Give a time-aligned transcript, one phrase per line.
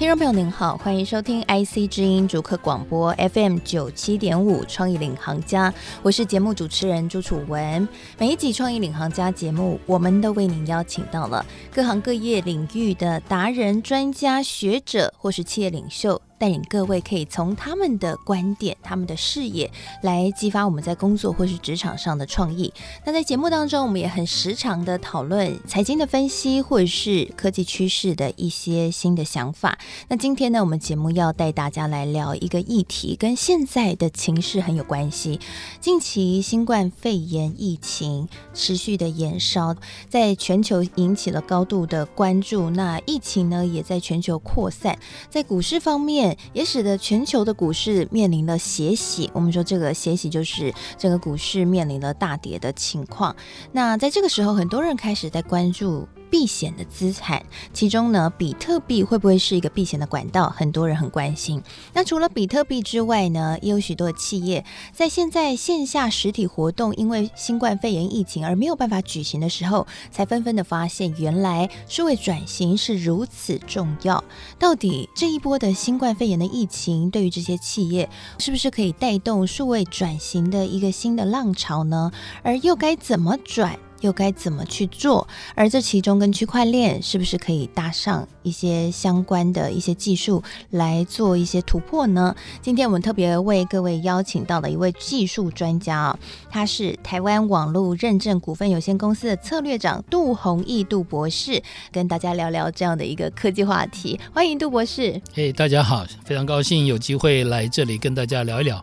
[0.00, 7.86] 听众朋友您好，欢迎收听 IC 之音逐客广播 FM 九七点五创意领航家，我是节目主持人朱楚文。
[8.16, 16.22] 每一集创意领航家节目，我们都为您邀请到了各行各业领域的达人、专家、学者或是企业领袖。
[16.40, 19.70] 带领各位可以从他们的观点、他们的视野
[20.02, 22.72] 来激发我们在工作或是职场上的创意。
[23.04, 29.78] 那在节目当中，我们也很时常的讨论财经的分析，或者是科技趋势的一些新的想法。
[30.08, 35.38] 那今天呢，我们节目要带大家来聊一个议题，跟现在的情势很有关系。
[35.78, 39.76] 近期新冠肺炎疫情持续的延烧，
[40.08, 42.70] 在全球引起了高度的关注。
[42.70, 46.29] 那疫情呢，也在全球扩散，在股市方面。
[46.52, 49.30] 也使得全球的股市面临了血洗。
[49.32, 53.34] 我们说这个血洗就是整个股市面临了大跌的情况。
[53.72, 56.08] 那在这个时候，很多人开始在关注。
[56.30, 60.48] 避险的资产，其中呢，比特币会不会是一个避险的管道？
[60.50, 61.62] 很多人很关心。
[61.92, 74.22] 那除了比特币之外呢，也有许多的企业在现在线下实体活动因为新冠肺炎疫情而没有办法举行的时候，才纷纷的发现，原来数位转型是如此重要。
[74.58, 78.08] 到底这一波的新冠肺炎的疫情，对于这些企业
[78.38, 82.12] 是不是可以带动数位转型的一个新的浪潮呢？
[82.42, 83.78] 而又该怎么转？
[84.00, 85.26] 又该怎么去做？
[85.54, 92.34] 而这其中跟区块链是不是可以搭上一些相关的一些技术来做一些突破呢？
[92.60, 96.18] 今天我们特别为各位邀请到了一位技术专家啊，
[96.50, 101.62] 他是台湾网络认证股份有限公司的策略长杜弘毅杜博士，
[101.92, 104.18] 跟大家聊聊这样的一个科技话题。
[104.32, 105.20] 欢迎杜博士。
[105.34, 108.82] 嘿，大家好，非常高兴有机会来这里跟大家聊一聊。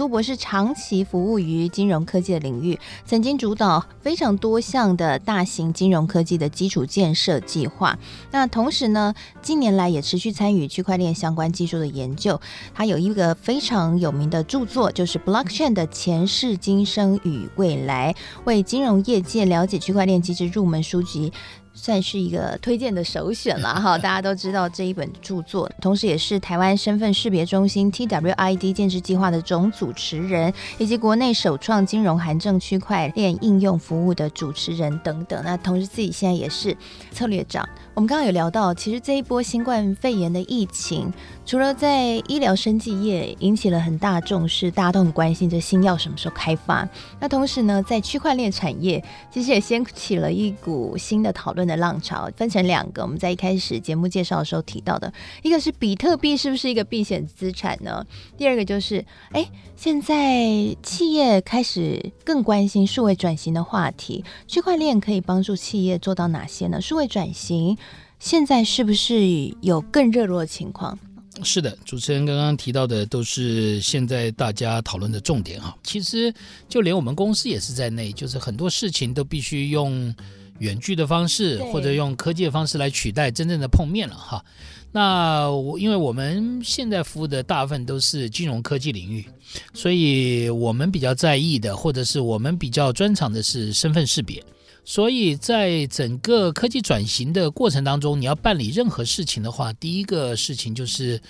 [0.00, 7.98] 杜博士长期服务于金融科技的领域，曾经主导非常多项的大型金融科技的基础建设计划。
[8.30, 12.40] 那同时呢，近年来也持续参与区块链相关技术的研究。
[12.72, 21.30] 他有一个非常有名的著作，就是《Blockchain 的前世今生与未来》，为金融业界了解区块链机制入门书籍。
[21.72, 35.42] 算是一个推荐的首选了哈，大家都知道这一本著作，同时也是台湾身份识别中心 TWID 建制计划的总主持人，以及国内首创金融函证区块链应用服务的主持人等等。
[35.44, 36.76] 那同时自己现在也是
[37.12, 37.66] 策略长。
[37.92, 41.12] 我们刚刚有聊到，其实这一波新冠肺炎的疫情，
[41.44, 46.88] 除了在医疗生技业引起了很大重视，大家都很关心这新药什么时候开发。
[47.18, 53.02] 那同时呢，在区块链产业，其实也掀起了一股新的讨论的浪潮，分成两个。
[53.02, 55.12] 我们在一开始节目介绍的时候提到的，
[55.42, 58.06] 一个是比特币是不是一个避险资产呢？
[58.38, 59.46] 第二个就是，哎，
[59.76, 60.46] 现在
[60.82, 66.80] 企业开始更关心数位转型的话题，区块链可以帮助企业做到哪些呢？
[66.80, 67.76] 数位转型。
[68.20, 70.96] 现在是不是有更热络的情况？
[71.42, 75.74] 是的，主持人刚刚提到的都是现在大家讨论的重点哈。
[75.82, 76.32] 其实
[76.68, 80.14] 就连我们公司也是在内，就是很多事情都必须用
[80.58, 84.44] 远距的方式或者用科技的方式来取代真正的碰面了哈。
[84.92, 89.24] 那我因为我们现在服务的大部分都是金融科技领域，
[89.72, 94.44] 所以我们比较在意的，或者是我们比较专长的是身份识别。
[94.84, 101.20] 所以在整个科技转型的过程当中，你要办理任何事情的话，第一个事情就是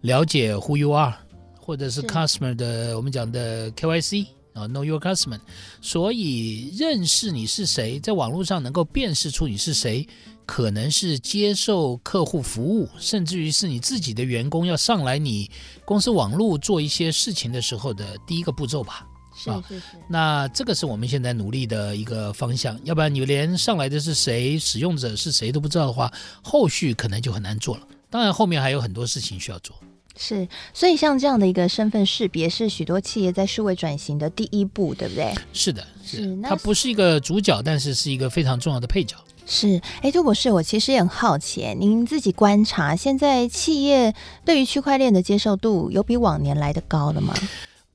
[0.00, 1.14] 了解 Who you are，
[1.60, 5.40] 或者是 Customer 的我们讲的 KYC 啊，Know your customer。
[5.80, 10.06] 所以认识你是谁，在网络上能够辨识出你是谁，
[10.46, 15.50] 可能是接受客户服务，甚至于是你自己的员工要上来你
[15.84, 19.06] 公司网络做一些事情的时候的第一个步骤吧。
[19.34, 22.78] 是是是，那这个是我们现在努力的一个方向。
[22.84, 26.12] 要不然你连上来的是谁，使用者是谁都不知道的话，
[26.42, 27.82] 后续可能就很难做了。
[28.10, 29.74] 当然后面还有很多事情需要做。
[30.14, 35.34] 是，所以像这样的一个身份识别，是许多企业在数位转型的第一步，对不对？
[35.54, 39.16] 是的，是，是它不是一个主角，但是是一个非常重要的配角。
[39.46, 44.14] 是，哎，杜博士，我其实也很好奇，您自己观察，现在企业
[44.44, 47.34] 对于区块链的接受度有比往年来的高了吗？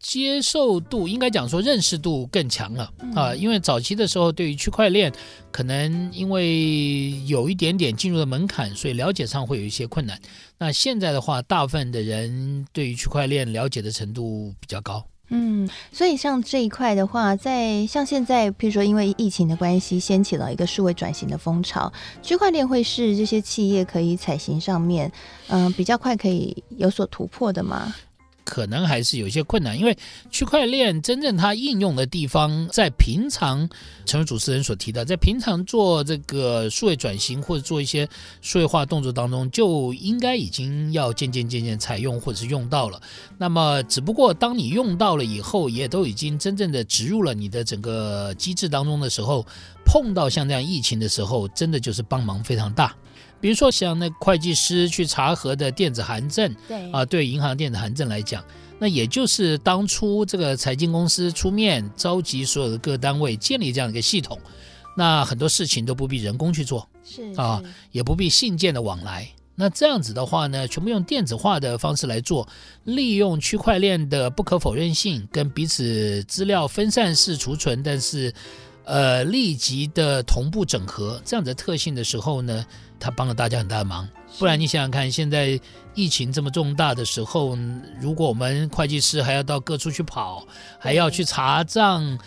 [0.07, 5.11] 接受度应该讲说认识度更强了啊，因为早期的时候对于区块链
[5.51, 10.17] 可能因为有一点点进入的门槛，所以了解上会有一些困难。
[10.57, 15.05] 那现在的话，大部分的人对于区块链了解的程度比较高。
[15.29, 21.91] 嗯，所以像这一块的话，在像现在，譬如说因为疫情的关系，掀起了一个数位转型的风潮，
[22.23, 25.11] 区块链会是这些企业可以采行上面，
[25.49, 27.93] 嗯、呃，比较快可以有所突破的吗？
[28.47, 29.97] 可能还是有一些困难，因为
[30.31, 33.67] 区块链真正它应用的地方，在平常，
[34.05, 38.07] 成为主持人所提到，在平常做这个数位转型或者做一些
[38.41, 43.01] 数位化动作当中，就应该已经要渐渐渐渐采用或者是用到了。
[43.37, 49.45] 那么，只不过当你用到了以后，也都已经真正的植入了你的整个机制当中的时候，
[49.85, 52.95] 碰到像这样疫情的时候，真的就是帮忙非常大。
[53.39, 58.43] 比如说，像那会计师去查核的电子函证，对啊，对银行电子函证来讲，
[58.79, 64.39] 那也就是当初这个财经公司出面召集所有的各单位建立这样一个系统，
[64.95, 67.61] 那很多事情都不必人工去做，是啊，
[67.91, 69.27] 也不必信件的往来。
[69.59, 72.47] 那这样子的话呢，全部用电子化的方式来做，
[72.83, 78.31] 利用区块链的不可否认性跟彼此资料分散式储存，但是
[78.83, 82.63] 呃立即的同步整合这样的特性的时候呢，
[82.99, 84.07] 他帮了大家很大的忙，
[84.39, 85.59] 不然你想想看，现在
[85.93, 87.57] 疫情这么重大的时候，
[87.99, 90.45] 如果我们会计师还要到各处去跑，
[90.79, 92.17] 还要去查账。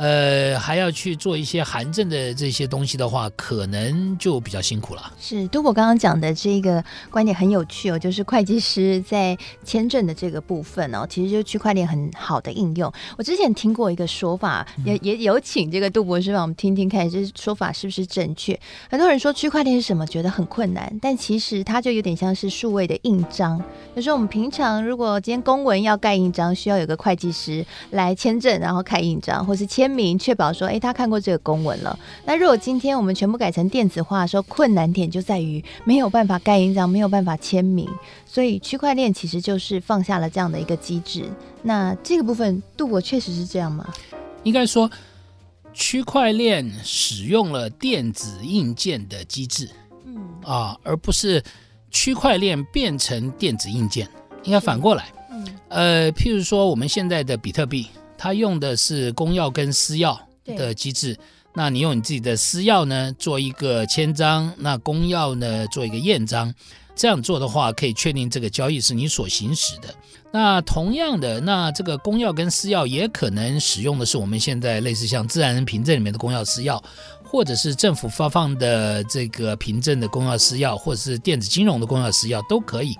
[0.00, 5.12] 呃，还要去做一些函证的这些东西的话，可能就比较辛苦了。
[5.20, 12.90] 是，杜博刚刚讲的这个观点很有趣哦，就是会计师在签证的这个部分哦，其实就是区块链很好的应用。
[13.18, 18.58] 我之前听过一个说法，也也有请这个杜博士帮我们听听看，这说法是不是正确？
[18.88, 23.62] 很多人说区块链是什么，觉得很困难，但其实它就有点像是数位的印章。
[23.94, 29.89] 就是我们平常如果今天公文要盖印章，需要有个会计师来签证，然后开印章，或是签。
[29.90, 31.98] 明确保说，诶，他看过这个公文了。
[32.24, 37.88] 那如果今天我们全部改成电子化的时候，困难点就在于没有办法盖印章，没有办法签名。
[38.26, 41.24] 所以区块链其实就是放下了这样的一个机制。
[41.62, 43.92] 那这个部分，杜博确实是这样吗？
[44.44, 44.90] 应该说，
[45.72, 49.68] 区块链使用了电子硬件的机制，
[50.06, 51.42] 嗯啊，而不是
[51.90, 54.08] 区块链变成电子硬件。
[54.44, 57.86] 应该反过来，嗯，呃，譬如说我们现在的比特币。
[58.22, 60.14] 它用的是公钥跟私钥
[60.44, 61.18] 的机制，
[61.54, 66.54] 那你用你自己的私钥呢做一个签章，那公钥呢做一个验章，
[66.94, 69.88] 这样做的话可以确定这个交易是你所行使的。
[70.30, 76.78] 那同样的，那这个公钥跟私钥也可能使用的是我们现在类似像自然人凭证里面的公钥私钥，
[77.24, 82.94] 或者是政府发放的这个凭证的公钥私钥，或者是电子金融的公钥私钥都可以。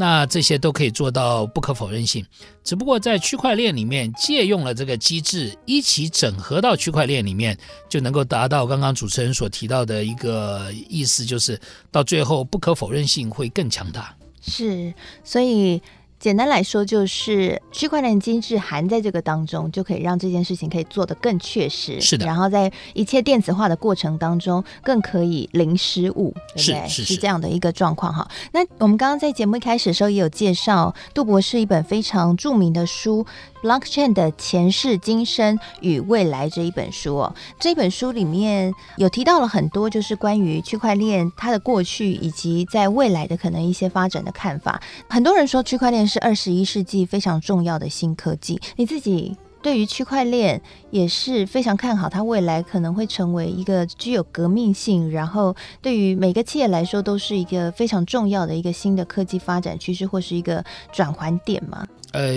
[0.00, 2.24] 那这些都可以做到不可否认性，
[2.64, 7.54] 只不过在区块链里面借用了这个机制，一起整合到区块链里面，
[7.86, 11.60] 就能够达到刚刚主持人所提到的一个意思，就是
[11.92, 14.16] 到最后不可否认性会更强大。
[14.40, 15.82] 是，所以。
[16.20, 21.98] 简单来说，就是区块链机制含在这个当中，就可以让这件事情可以做得更确实。
[21.98, 26.88] 是的，然后在一切电子化的过程当中，更可以零失误，对不对？
[26.88, 28.30] 是是是，是这样的一个状况哈。
[28.52, 33.26] 那我们刚刚在节目一开始的时候也有介绍，杜博士一本非常著名的书。
[33.62, 44.80] Blockchain 的前世今生与未来这一本书哦，这本书里面有提到了很多，就是关于区块链它的过去以及在未来的可能一些发展的看法。
[45.08, 50.60] 很多人说区块链是二十一世纪非常重要的新科技，你自己对于区块链
[50.90, 61.86] 也是非常看好，它未来可能会成为一个具有革命性，然后对于每个企业来说都是一个非常重要的一个新的科技发展趋势，或是一个转环点吗？
[62.12, 62.32] 呃，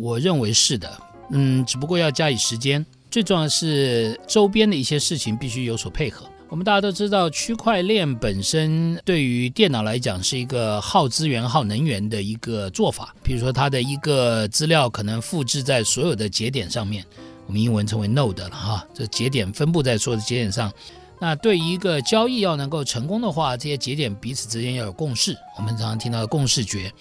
[0.00, 0.90] 我认为是的，
[1.30, 2.84] 嗯，只不过要加以时间。
[3.10, 6.26] 最重要的是周边的一些事情必须有所配合。
[6.52, 13.14] 我们大家都知道，区块链本身对于电脑来讲是一个耗资源、耗能源的一个做法。
[13.22, 17.02] 比如说，它的一个资料可能复制在所有的节点上面，
[17.46, 20.70] 我们英文称为 node 了哈，这节点分布在所有的节点上。
[21.18, 25.34] 那对于一个交易要能够成功的话，这些节点彼此之间要有共识。
[25.56, 26.92] 我们常常听到的共识决。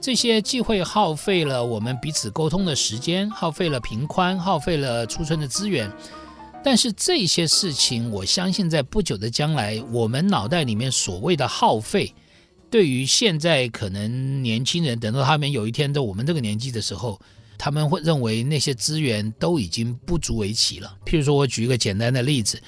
[0.00, 5.90] 这些既会耗费了我们彼此沟通的时间，耗费了频宽，耗费了储存的资源。
[6.64, 12.12] 但是这些事情，我相信在不久的将来，我们脑袋里面所谓的耗费，
[12.70, 17.20] 对于现在可能年轻人，等到他们有一天在我们这个年纪的时候，
[17.58, 20.96] 他们会认为那些资源都已经不足为奇了。
[21.04, 22.60] 譬如说，我举一个简单的例子。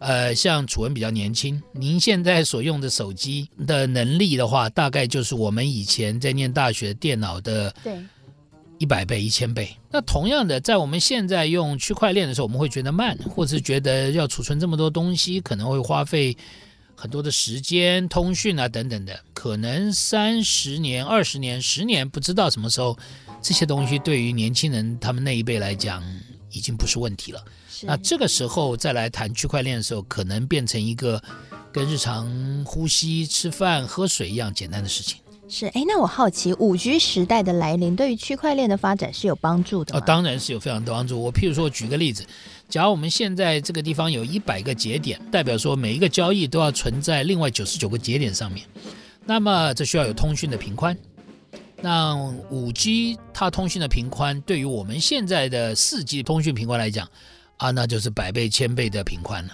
[0.00, 7.96] 呃，像楚文比较年轻，您现在所用的手机的能力的话，大概就是我们以前在念大学电脑的对
[8.78, 9.76] 一百倍、一千倍。
[9.90, 16.36] 那同样的，在我们现在用区块链的时候，我们会觉得慢，或者是觉得要储存这么多东西，可能会花费
[16.96, 19.18] 很多的时间、通讯啊等等的。
[19.32, 22.98] 可能三十年、二十年、十年，不知道什么时候
[23.40, 26.02] 这些东西对于年轻人他们那一辈来讲
[26.50, 27.44] 已经不是问题了。
[27.82, 31.22] 那这个时候再来谈区块链的时候，可能变成一个
[31.72, 32.28] 跟日常
[32.64, 35.18] 呼吸、吃饭、喝水一样简单的事情。
[35.46, 40.00] 是，哎，那我好奇，五 G 时代的来临对于区块链的发展是有帮助的吗？
[40.00, 41.20] 哦，当然是有非常多帮助。
[41.20, 42.24] 我譬如说，举个例子，
[42.68, 48.66] 假如我们现在这个地方有一百个节点，代表说每一个交易都要存在另外九十九个节点上面，
[49.26, 50.96] 那么这需要有通讯的频宽。
[51.82, 52.16] 那
[52.50, 57.06] 五 G 它通讯的频宽，对于我们现在的四 G 通讯频宽来讲，
[57.58, 59.52] 啊，那就是百倍、千倍的频宽了。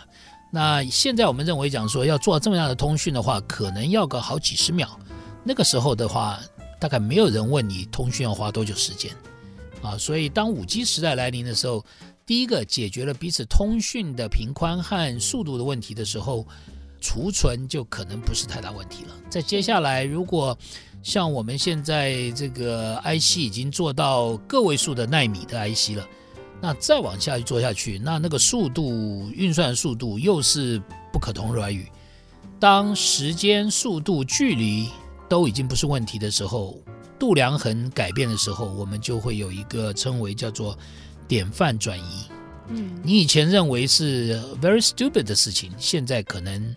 [0.53, 4.89] 那现在我们认为讲说要做这么样的通讯的话，可能要个好几十秒。
[5.43, 6.39] 那个时候的话，
[6.79, 9.11] 大概没有人问你通讯要花多久时间，
[9.83, 11.85] 啊，所以当五 G 时代来临的时候，
[12.27, 16.47] 第一个解决了彼此通讯的频宽和速度的问题的时候，
[17.01, 19.15] 储存就可能不是太大问题了。
[19.29, 20.57] 在接下来，如果
[21.03, 26.07] 像我们现在这个 IC 已经做到个位数的纳米的 IC 了，
[26.61, 30.81] 那再往下去做下去，那那个速度运算速度又是
[31.11, 31.89] 不可同日而语。
[32.59, 34.91] 当时间、速度、距离
[35.31, 36.77] 都已经不是问题的时候，
[37.17, 40.77] 度量衡改变的时候，我们就会有一个称为叫做
[41.29, 42.27] 典范转移。
[42.67, 46.75] 嗯，你以前认为是 very stupid 的事情，现在可能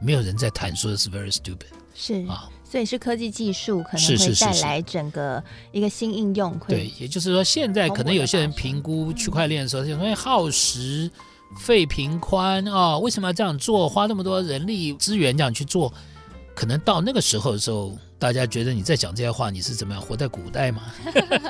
[0.00, 1.66] 没有人在谈说的是 very stupid。
[1.92, 6.56] 是啊，所以是科技技术可能会带来整个一个新应用。
[6.68, 11.10] 对，也就是说，现在可能有些人评估区块链的时候，就说耗时、
[11.58, 13.88] 费频宽啊，为什么要这样做？
[13.88, 15.92] 花那么多人力资源这样去做？
[16.62, 20.94] 可能到那个时候的时候，大家觉得你在讲这些话，你是怎么样活在古代吗？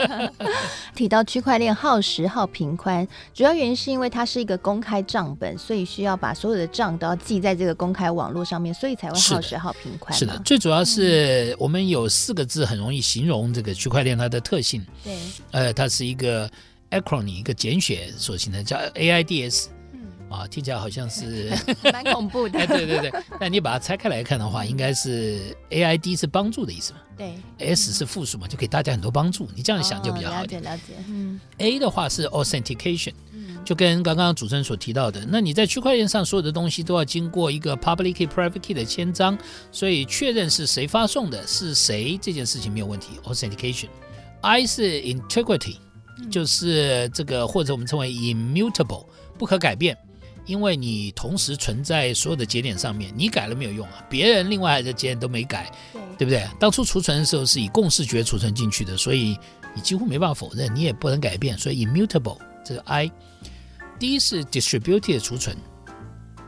[0.96, 10.18] 提到区块链耗时耗频宽，主要原因是因为它是一个公开账本，所以需要把所有的账都要记在这个公开网络上面，所以才会耗时耗频宽。
[10.18, 14.82] 是的，最主要是我们有四个字很容易形容这个区块链它的特性。
[15.04, 15.14] 对，
[15.50, 16.50] 呃，它是一个
[16.90, 19.66] acronym 一个简写所形成，叫 AIDS。
[20.32, 21.50] 啊，听起来好像是
[21.92, 22.58] 蛮恐怖的。
[22.58, 27.00] 哎，对对对，但你把它拆开来看的话，应该是 A I D 是帮助的意思嘛？
[27.16, 29.46] 对，S 是复数嘛，就给大家很多帮助。
[29.54, 30.62] 你这样想就比较好一点。
[30.62, 31.04] 了解了解。
[31.08, 33.12] 嗯，A 的话是 Authentication，
[33.64, 39.38] 就跟刚刚主持人所提到的，那你在区块链上所有的东西都要经过一个 Public Key、Private Key 的签章，
[39.70, 43.10] 所以确认是谁发送的，是谁这件事情没有问题。
[43.24, 43.88] Authentication。
[44.40, 45.76] I 是 Integrity，
[46.30, 49.06] 就是这个或者我们称为 Immutable，
[49.38, 49.96] 不可改变。
[50.44, 56.44] 因为你同时存在所有的节点上面，你改了没有用啊，别人另外的节点都没改，对，对不对？
[56.58, 59.38] 当初储存的时候是以共视觉储存进去的，所以
[59.74, 63.10] 你几乎没办法否认，你也不能改变，所以 immutable 这个 I。
[63.98, 65.56] 第一是 distributed 储存，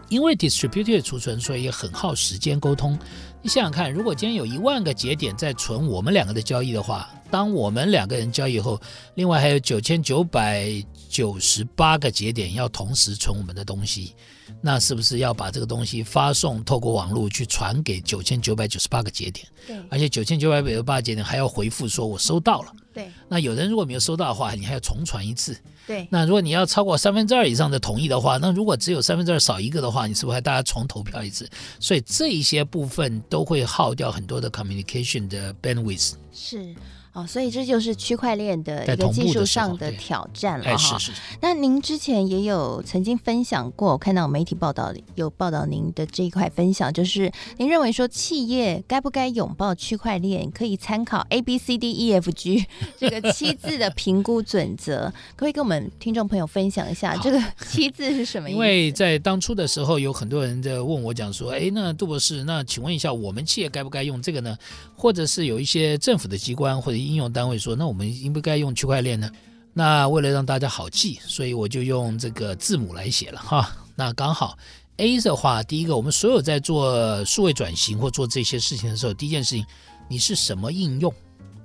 [0.09, 2.99] 因为 distributed 储存，所以很耗时间沟通。
[3.43, 8.81] 你想想看，如果今天有一万个节点在存我们两个的交易的话，当我们两个人交易后，
[9.15, 10.85] 另外还有九千九百。
[11.15, 14.17] 九十八个节点要同时存我们的东西，
[14.61, 19.47] 那是不是要把这个东西发送透过网络去传给九千九百九十八个节点？
[19.65, 22.73] 对，而且九千九百九十八个节点还要回复说我收到了。
[22.93, 25.57] 对，那有人如果没有收到的话，你还要重传一次。
[25.87, 31.49] 对，那如果你要超过三分之二以上的同意的话，那如果只有三分之二少一个的话，你是不是还大家重投票一次？
[31.79, 36.15] 所以这一些部分都会耗掉很多的 communication 的 bandwidth。
[36.33, 36.75] 是。
[37.15, 40.99] 哦，所以这就是区块链的一个技术上的挑战了哈。
[40.99, 41.23] 是是是。
[41.41, 52.67] 那您之前也有曾经分享过，我看到媒体报道里有报道您的这一块分享，就是您认为说企业该不该拥抱区块链，可以参考 A B C D E F G
[52.99, 55.05] 这个七字的评估准则，
[55.37, 58.57] 可不可以跟我们听众朋友分享一下这个七字是什么意思？
[58.57, 64.59] 因为在当初的时候，有很多人在问我讲说，哎，那杜博士，那请问一下，我们企业该不该用这个呢？
[64.97, 69.31] 或者是有一些政府的机关或者应用单位说，那我们应不该用区块链呢？
[69.73, 73.71] 那为了让大家好记，所以我就用这个字母来写了哈。
[73.97, 74.57] 那刚好
[74.99, 79.67] A 的话，第一个，我们所有在做数位转型或做这些事情的时候，第一件事情，
[80.09, 81.13] 你是什么应用？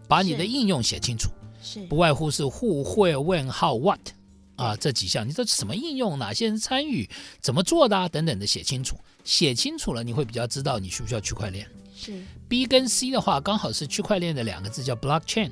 [0.07, 1.29] 把你的应用写清楚，
[1.61, 3.99] 是不外乎是 Who、Where、When、How、What
[4.55, 6.17] 啊这几项，你这什么应用？
[6.17, 7.07] 哪些人参与？
[7.39, 8.09] 怎么做的啊？
[8.09, 8.97] 等等的写清楚。
[9.23, 11.69] 写清楚了，你会比较知道你需不需要区块链。
[11.99, 15.51] 是 B 跟 C 的话，刚好是区块链的两个字，叫 blockchain。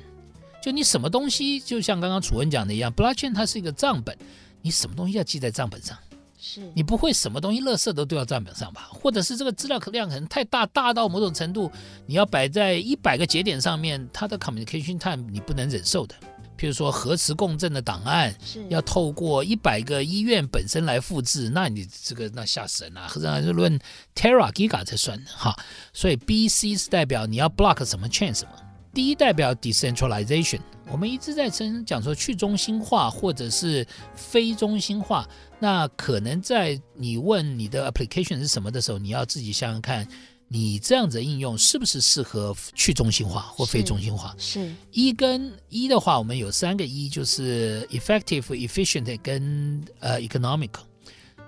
[0.62, 4.16] 就你什么东西，就像刚刚楚文讲的一样，blockchain 它是一个账本，
[4.62, 5.96] 你什么东西要记在账本上？
[6.40, 8.88] 是你不会什么东西垃圾都丢到账本上吧？
[8.90, 11.70] 或者是这个资料量可能太大，大到某种程度，
[12.06, 16.14] 你要摆在一百个节点上面，它的 communication time 你不能忍受的。
[16.58, 23.78] 譬如说核磁共振的档案是要透过一百个医院本身来复制，那你这个那吓死人了，或者是论
[24.14, 25.56] tera giga 才算的哈。
[25.92, 28.50] 所以 B C 是代表你要 block 什么 chain 什么。
[28.92, 30.60] 第一代表 decentralization，
[30.90, 33.86] 我们一直在称讲说去中心化或者是
[34.16, 35.28] 非中心化。
[35.60, 40.08] 那可能在你问你的 application 是什么的时候，你要自己想想看，
[40.50, 44.34] 你这样子的应用是不是适合去中心化或非中心化？
[44.38, 44.74] 是。
[44.90, 50.80] 一跟一的话，我们有三个一就是 effective、efficient 跟呃 economical。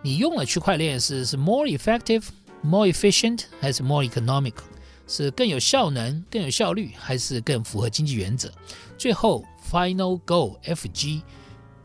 [0.03, 2.25] 你用了区块链是是 more effective、
[2.63, 4.65] more efficient 还是 more economical？
[5.07, 8.53] 是更有效能、更有效率，还是更符合经济原则？
[8.97, 11.23] 最后 final goal F G，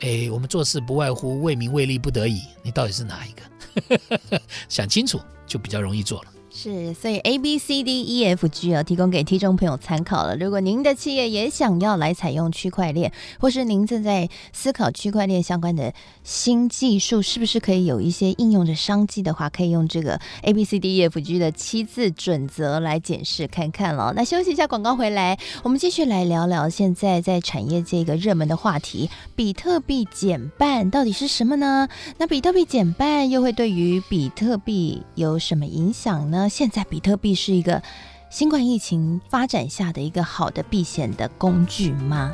[0.01, 4.41] 哎，我们做事不外乎为名为利不得已，你到底是哪一个？
[4.69, 6.31] 想清楚就比较容易做了。
[6.57, 10.37] 是，所以 A B C D E F G 啊，提供给听众朋友参考了。
[10.37, 15.93] 如果您的企业也想要来采用区块链，或是您正在思考区块链相关的
[16.23, 24.13] 新技术，是不是可以有一些应用的商机的话，可以用这个 A B C D E F G 的七字准则来检视看看了。
[24.15, 31.89] 那休息一下，广告回来，我们继续来聊聊现在在产业这个热门的话题——比特币减半到底是什么呢？
[32.17, 36.44] 那比特币减半又会对于比特币有什么影响呢？
[36.49, 37.81] 现在比特币是一个
[38.29, 42.33] 新冠疫情发展下的一个好的避险的工具吗？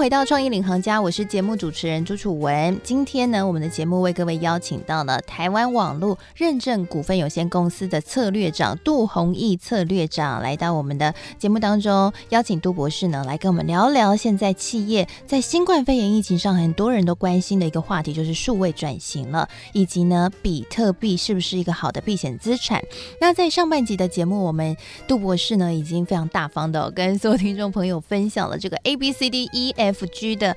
[0.00, 2.80] 回到创意领航家，我是节目主持人朱楚文。
[2.82, 22.82] 今天呢，我们的节目为各位邀请到了台湾网络认证股份有限公司的策略长杜弘毅策略长来到我们的节目当中，邀请杜博士呢来跟我们聊聊现在企业在新冠肺炎疫情上很多人都关心的一个话题，就是数位转型了，以及呢，比特币是不是一个好的避险资产？
[23.20, 24.74] 那在上半集的节目，我们
[25.06, 29.89] 杜博士呢已经非常大方的跟所有听众朋友分享了这个 A B C D E F。
[29.92, 30.56] F G 的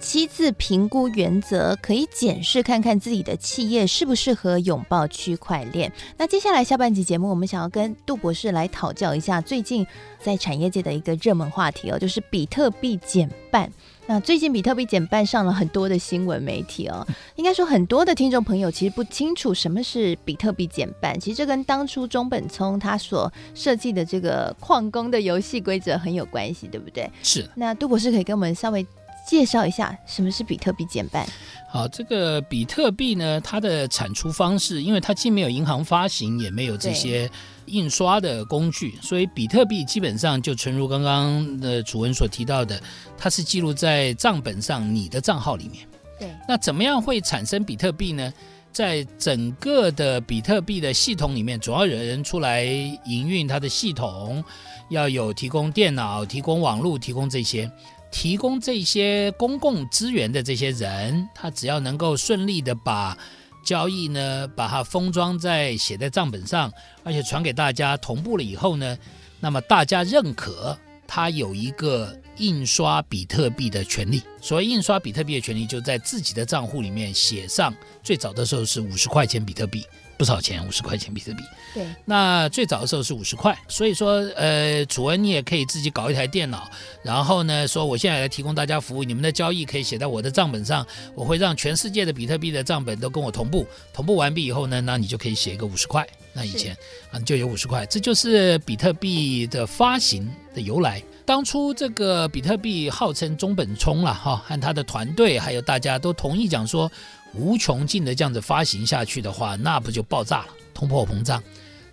[0.00, 5.90] 七字评估原则，可以检视看看自己的企业适不适合拥抱区块链。
[6.18, 9.86] 那接下来下半集节目，我们想要跟杜博士来讨教一下最近
[10.20, 13.72] 在产业界的一个热门话题哦，就是比特币减半。
[14.06, 21.18] 那最近比特币减半上了很多的新闻媒体哦， 应该说很多的听众朋友其实不清楚什么是比特币减半。
[21.18, 27.10] 其实这跟当初中本聪他所设计的这个矿工的游戏规则很有关系，对不对？
[27.22, 27.48] 是。
[27.54, 28.86] 那杜博士可以跟我们稍微
[29.26, 31.26] 介绍一下什么是比特币减半？
[31.70, 37.28] 好，这个比特币呢，它的产出方式，因为它既没有银行发行，也没有这些
[37.66, 42.80] 印刷的工具，所以比特币基本上就诚如刚刚的楚文所提到的，
[43.16, 45.86] 它是记录在账本上你的账号里面。
[46.18, 46.28] 对。
[46.48, 48.32] 那怎么样会产生比特币呢？
[48.72, 54.42] 在整个的比特币的系统里面，主要有人出来营运它的系统，
[54.88, 57.70] 要有提供电脑、提供网络、提供这些。
[58.10, 63.18] 提供这些公共资源的这些人，他只要能够顺利的把
[63.64, 66.72] 交易呢，把它封装在写在账本上，
[67.02, 68.96] 而且传给大家同步了以后呢，
[69.40, 74.22] 那么大家认可它有一个印刷比特币的权利。
[74.40, 79.84] 所谓印刷比特币的权利，就在自己的账户里面写上，最早的时候是五十块钱比特币。
[80.16, 81.42] 不少钱，五十块钱比特币。
[81.74, 86.70] 对，那最早的时候是五十块，所以说，呃，楚文你也可以自己搞一台电脑，
[87.02, 96.76] 然后呢，说我现在来提供大家服务，你们的交易可以写在我的账本上，我会让全世界的比特币的账本都跟我同步，同步完毕以后呢，那你就可以写一个五十块，那以前
[97.10, 101.02] 啊就有五十块，这就是比特币的发行的由来。
[101.26, 106.90] 当初这个比特币号称中本聪了哈，和他的团队还有大家都同意讲说。
[107.36, 111.42] 无穷尽的这样子发行下去的话，那不就爆炸了，通货膨胀。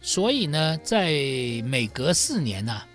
[0.02, 1.12] 所以呢，在
[1.66, 2.88] 每隔四年呢、啊，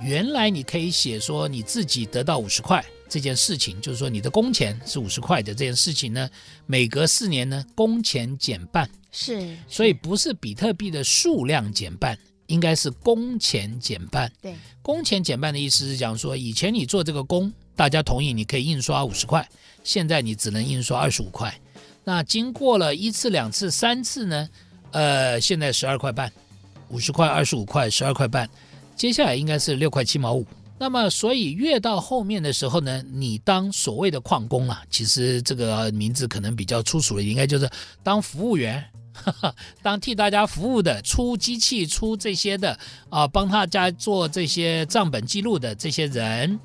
[0.00, 6.28] 原来你可以写说你自己得到五十块这件事情，就是说你的工钱是五十块的这件事情呢，
[6.66, 8.88] 每隔四年呢，工钱减半。
[9.12, 14.30] 是，是，所以不是比特币的数量减半，应该是工钱减半。
[14.42, 19.46] 对，工钱减半的意思是讲说，以前你做这个工，大家同意你可以印刷五十块，
[19.84, 21.58] 现在你只能印刷二十五块。
[22.08, 24.48] 那经过了一次、两次、三次呢？
[24.92, 26.32] 呃，现在十二块半，
[26.88, 28.48] 五十块、二十五块、十二块半，
[28.94, 30.46] 接下来应该是六块七毛五。
[30.78, 37.68] 那么，所以越到后面的时候呢，你当所谓的矿工啊，其实这个名字可能比较粗俗的，应该就是
[38.04, 42.78] 当服务员，哈哈，当替大家服务的，出机器、出这些的
[43.10, 46.56] 啊，帮大家做这些账本记录的这些人，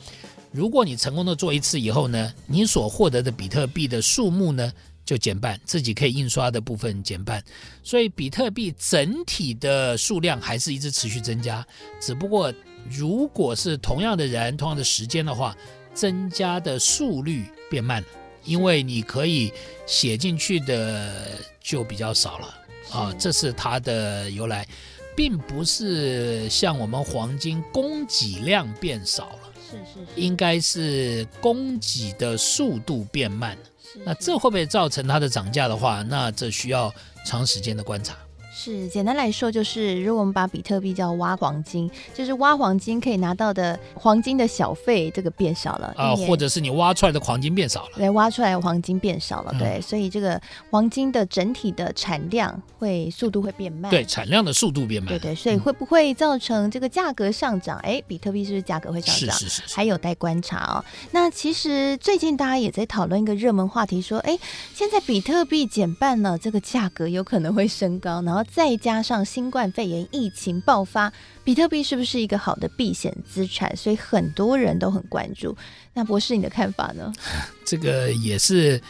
[0.51, 4.71] 如果你成功的做一次以后呢，你所获得的比特币的数目呢？
[5.05, 7.43] 就减半，自己可以印刷的部分减半，
[7.83, 11.65] 所以比特币整体的数量还是一直持续增加，
[11.99, 12.53] 只不过
[12.89, 15.55] 如果是同样的人、同样的时间的话，
[15.93, 18.07] 增加的速率变慢了，
[18.45, 19.51] 因为你可以
[19.85, 22.57] 写进去的就比较少了。
[22.91, 24.67] 啊，这是它的由来，
[25.15, 33.55] 并不是像我们黄金供给量变少了，是是是，应该是供给的速度变慢。
[33.55, 33.61] 了。
[34.06, 36.93] 那这会不会造成它的涨价的话，那这需要
[37.25, 38.15] 长时间的观察。
[38.53, 57.79] 是，简单来说就是，如果我们把比特币叫挖黄金，就是挖黄金可以拿到的黄金的小费，这个变少了啊，或者是你挖出来的黄金变少了，对，挖出来的黄金变少了，对，嗯、所以这个黄金的整体的产量会速度会变慢，对，产量的速度变慢，对对，所以会不会造成这个价格上涨？
[57.83, 59.37] 哎、嗯，比特币是不是价格会上涨？
[59.37, 60.83] 是是是，是，还有待观察哦。
[61.11, 64.37] 那其实最近大家也在讨论一个热门话题，说，哎，
[64.75, 68.40] 现在比特币减半了，这个价格有可能会升高，然后。
[68.43, 71.12] 再加上新冠肺炎疫情爆发，
[71.43, 73.75] 比特币是不是一个好的避险资产？
[73.75, 75.56] 所以很多人都很关注。
[75.93, 77.12] 那博士，你的看法呢？
[77.65, 78.82] 这个也是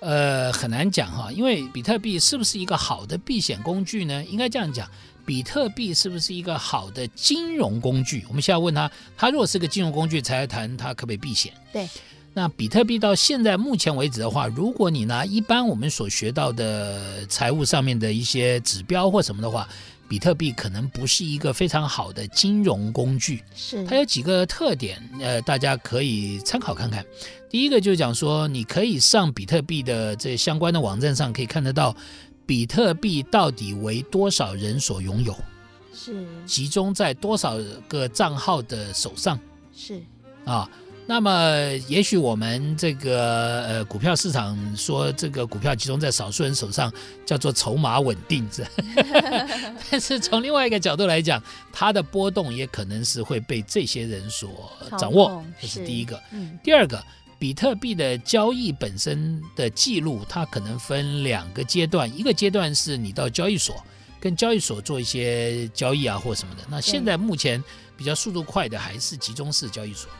[0.00, 4.24] 呃很难讲哈，因为比特币是不是一个好的避险工具呢？
[4.24, 4.88] 应该这样讲，
[5.24, 8.24] 比特币是不是一个好的金融工具？
[8.28, 11.52] 我们现在问他，他如果是个金融工具，才来谈他可不可以避险？
[11.72, 11.88] 对。
[12.36, 19.66] 那比特币到现在目前为止的话，如果你拿一般我们所学到的财务上面的一些指标或什么的话，
[20.06, 23.42] 比特币可能不是一个非常好的金融工具。
[23.54, 27.02] 是，它有几个特点，呃，大家可以参考看看。
[27.48, 31.96] 第一个就是讲说，你可以上比特币的这相关的网站上可以看得到，
[32.44, 35.34] 比特币到底为多少人所拥有，
[35.94, 37.56] 是集中在多少
[37.88, 39.40] 个账号的手上，
[39.74, 40.02] 是
[40.44, 40.68] 啊。
[41.08, 46.92] 那么，也许我们这个呃股票市场说这个股票集中在少数人手上，
[47.24, 48.66] 叫做筹码稳定，是。
[49.88, 51.40] 但是从另外一个角度来讲，
[51.72, 56.20] 它的波动也可能是会被这些人所掌握，这是第一个。
[56.64, 57.00] 第二个，
[57.38, 63.76] 比特币的交易本身的记录，它可能分两个阶段，一个阶段是你到交易所
[64.18, 66.62] 跟交易所做一些交易啊或什么的。
[66.68, 67.62] 那现在目前
[67.96, 70.10] 比较速度快的还是集中式交易所。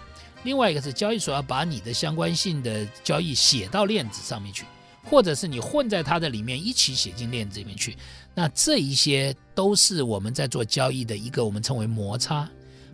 [0.47, 4.65] 另外一个是交易所要把你的相关性的交易写到链子上面去，
[5.03, 7.97] 或者是你混在它的里面一起写进链子里面去。
[8.33, 12.49] 那这一些都是我们在做交易的一个我们称为摩擦。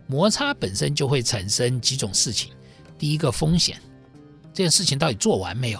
[0.07, 2.51] 摩擦本身就会产生几种事情。
[2.97, 3.79] 第一个风险，
[4.51, 5.79] 这件事情到底做完没有？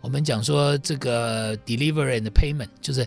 [0.00, 3.06] 我们讲说这个 delivery and payment 就是。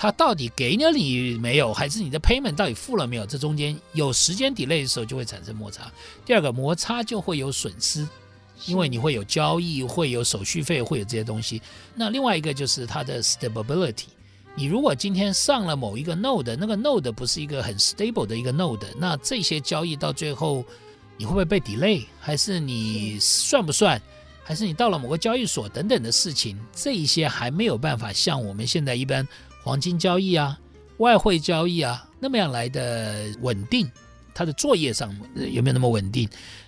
[0.00, 3.26] 它到底给了你没有，还是你的 payment 到底付了没有？
[3.26, 5.92] 这中间有时间 delay 的时候，就会产生摩擦。
[6.24, 8.08] 第二个摩擦就会有损失，
[8.64, 11.60] 因为你会有交易，会有手续费，会有这些东西。
[11.94, 14.06] 那另外一个就是它的 stability。
[14.54, 20.64] 你如果今天上了某一个 node，那个 node 不是一个很 stable 的一个 node，那这些交易到最后
[21.18, 22.06] 你会不会被 delay？
[22.18, 24.00] 还是你算不算？
[24.42, 29.28] 还是你到了某个交易所等等的事情，这一些还没有办法像我们现在一般。
[29.62, 30.58] 黄金交易啊，
[30.98, 33.90] 外汇交易啊，那么样来的稳定，
[34.40, 36.26] 它的作业上有没有那么稳定？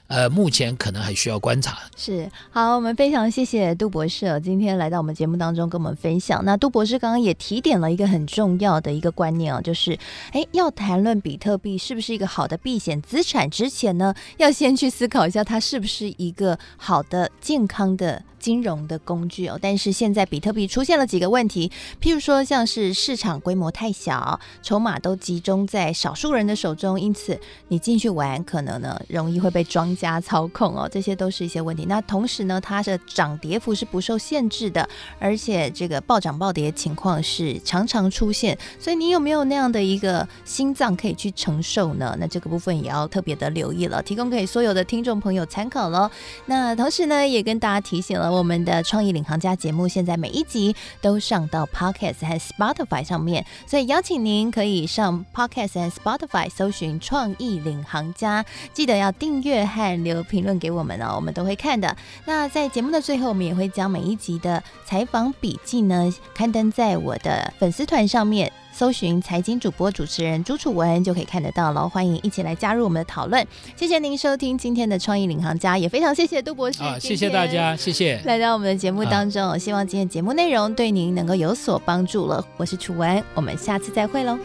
[0.09, 1.79] 呃，目前可能还需要观察。
[1.97, 6.45] 是，好，我们非常谢谢杜博士今天来到我们节目当中跟我们分享。
[6.45, 9.99] 那杜博士刚刚也提点了一个很重要的一个观念啊，就是，
[10.33, 18.23] 哎，要谈论比特币是不是一个好的避险资产之前呢，要先去思考一下它是不是一个好的健康的。
[18.43, 31.85] 金融的工具哦，但是现在比特币出现了几个问题，譬如说像是市场规模太小，筹码都集中在少数人的手中，因此你进去玩可能呢容易会被庄家操控哦，这些都是一些问题。
[31.87, 42.17] 那同时呢，它的涨跌幅是不受限制的，而且这个暴涨暴跌情况是常常出现，所以你有没有那样的一个心脏可以去承受呢？
[42.19, 46.11] 那这个部分也要特别的留意了，提供给所有的听众朋友参考喽。
[46.47, 48.33] 那同时呢，也跟大家提醒了。
[48.33, 61.97] 我们的创意领航家节目现在每一集都上到 Podcast 和 Spotify 上面，所以邀请您可以上 Podcast 和 Spotify 搜寻“创意领航家”，记得要订阅和留评论给我们哦，我们都会看的。
[62.25, 68.53] 那在节目的最后，我们也会将每一集的采访笔记呢刊登在我的粉丝团上面。
[68.75, 73.47] 搜寻财经主播主持人朱楚文就可以看得到了，欢迎一起来加入我们的讨论。
[73.77, 76.83] 谢谢您收听今天的创意领航家，也非常谢谢杜博士。
[76.83, 79.47] 啊，谢谢大家，谢谢来到我们的节目当中。
[79.47, 82.43] 啊、希望今天节目内容对您能够有所帮助了。
[82.57, 84.39] 我是楚文，我们下次再会喽。